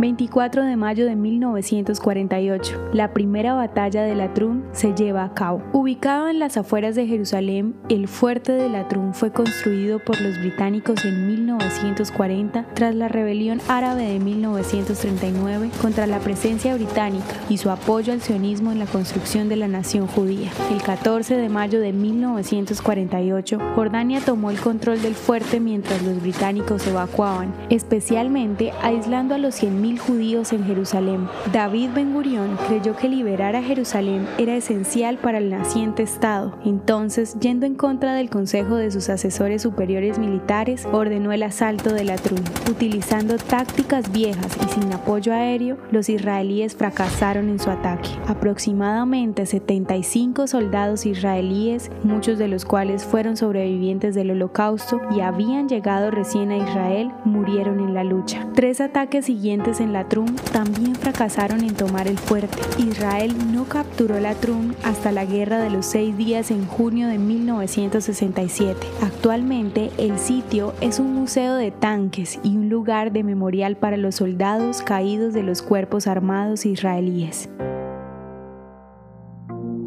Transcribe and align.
24 0.00 0.64
de 0.64 0.76
mayo 0.76 1.04
de 1.04 1.14
1948. 1.14 2.90
La 2.94 3.12
primera 3.12 3.52
batalla 3.52 4.02
de 4.02 4.14
Latrun 4.14 4.64
se 4.72 4.94
lleva 4.94 5.24
a 5.24 5.34
cabo. 5.34 5.62
Ubicado 5.74 6.28
en 6.28 6.38
las 6.38 6.56
afueras 6.56 6.94
de 6.94 7.06
Jerusalén, 7.06 7.74
el 7.90 8.08
fuerte 8.08 8.52
de 8.52 8.70
Latrun 8.70 9.12
fue 9.12 9.30
construido 9.30 9.98
por 9.98 10.18
los 10.22 10.38
británicos 10.38 11.04
en 11.04 11.26
1940 11.26 12.66
tras 12.72 12.94
la 12.94 13.08
rebelión 13.08 13.60
árabe 13.68 14.04
de 14.04 14.18
1939 14.20 15.70
contra 15.82 16.06
la 16.06 16.18
presencia 16.20 16.74
británica 16.74 17.34
y 17.50 17.58
su 17.58 17.68
apoyo 17.68 18.14
al 18.14 18.22
sionismo 18.22 18.72
en 18.72 18.78
la 18.78 18.86
construcción 18.86 19.50
de 19.50 19.56
la 19.56 19.68
nación 19.68 20.06
judía. 20.06 20.50
El 20.72 20.80
14 20.80 21.36
de 21.36 21.48
mayo 21.50 21.78
de 21.78 21.92
1948, 21.92 23.58
Jordania 23.74 24.22
tomó 24.24 24.50
el 24.50 24.60
control 24.60 25.02
del 25.02 25.14
fuerte 25.14 25.60
mientras 25.60 26.02
los 26.02 26.22
británicos 26.22 26.86
evacuaban, 26.86 27.52
especialmente 27.68 28.72
aislando 28.82 29.34
a 29.34 29.38
los 29.38 29.62
100.000 29.62 29.89
judíos 29.98 30.52
en 30.52 30.64
Jerusalén. 30.64 31.28
David 31.52 31.90
Ben 31.94 32.12
Gurion 32.12 32.56
creyó 32.68 32.96
que 32.96 33.08
liberar 33.08 33.56
a 33.56 33.62
Jerusalén 33.62 34.26
era 34.38 34.56
esencial 34.56 35.18
para 35.18 35.38
el 35.38 35.50
naciente 35.50 36.02
Estado. 36.02 36.56
Entonces, 36.64 37.36
yendo 37.40 37.66
en 37.66 37.74
contra 37.74 38.14
del 38.14 38.30
consejo 38.30 38.76
de 38.76 38.90
sus 38.90 39.08
asesores 39.08 39.62
superiores 39.62 40.18
militares, 40.18 40.86
ordenó 40.92 41.32
el 41.32 41.42
asalto 41.42 41.92
de 41.92 42.04
la 42.04 42.16
Trun. 42.16 42.42
Utilizando 42.70 43.36
tácticas 43.36 44.10
viejas 44.12 44.56
y 44.64 44.68
sin 44.68 44.92
apoyo 44.92 45.32
aéreo, 45.32 45.78
los 45.90 46.08
israelíes 46.08 46.76
fracasaron 46.76 47.48
en 47.48 47.58
su 47.58 47.70
ataque. 47.70 48.10
Aproximadamente 48.26 49.46
75 49.46 50.46
soldados 50.46 51.06
israelíes, 51.06 51.90
muchos 52.02 52.38
de 52.38 52.48
los 52.48 52.64
cuales 52.64 53.04
fueron 53.04 53.36
sobrevivientes 53.36 54.14
del 54.14 54.30
holocausto 54.32 55.00
y 55.14 55.20
habían 55.20 55.68
llegado 55.68 56.10
recién 56.10 56.50
a 56.50 56.56
Israel, 56.56 57.10
murieron 57.24 57.80
en 57.80 57.94
la 57.94 58.04
lucha. 58.04 58.46
Tres 58.54 58.80
ataques 58.80 59.26
siguientes 59.26 59.69
en 59.78 59.92
la 59.92 60.08
Trum 60.08 60.34
también 60.52 60.96
fracasaron 60.96 61.60
en 61.62 61.74
tomar 61.74 62.08
el 62.08 62.18
fuerte. 62.18 62.58
Israel 62.78 63.32
no 63.52 63.64
capturó 63.64 64.18
la 64.18 64.34
Trum 64.34 64.74
hasta 64.82 65.12
la 65.12 65.24
Guerra 65.24 65.58
de 65.58 65.70
los 65.70 65.86
Seis 65.86 66.16
Días 66.16 66.50
en 66.50 66.66
junio 66.66 67.06
de 67.06 67.18
1967. 67.18 68.78
Actualmente 69.02 69.90
el 69.98 70.18
sitio 70.18 70.74
es 70.80 70.98
un 70.98 71.14
museo 71.14 71.54
de 71.54 71.70
tanques 71.70 72.40
y 72.42 72.56
un 72.56 72.68
lugar 72.68 73.12
de 73.12 73.22
memorial 73.22 73.76
para 73.76 73.96
los 73.96 74.16
soldados 74.16 74.82
caídos 74.82 75.34
de 75.34 75.44
los 75.44 75.62
cuerpos 75.62 76.08
armados 76.08 76.66
israelíes. 76.66 77.48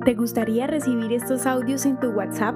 ¿Te 0.05 0.13
gustaría 0.13 0.67
recibir 0.67 1.11
estos 1.11 1.45
audios 1.45 1.85
en 1.85 1.99
tu 1.99 2.11
WhatsApp? 2.11 2.55